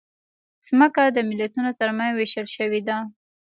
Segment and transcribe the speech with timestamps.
[0.79, 2.97] مځکه د ملتونو ترمنځ وېشل شوې ده.